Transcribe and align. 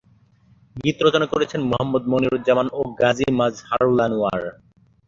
গীত 0.75 0.97
রচনা 1.01 1.27
করেছেন 1.33 1.61
মোহাম্মদ 1.63 2.03
মনিরুজ্জামান 2.11 2.67
ও 2.73 2.81
গাজী 2.99 3.27
মাজহারুল 3.39 3.99
আনোয়ার। 4.05 4.41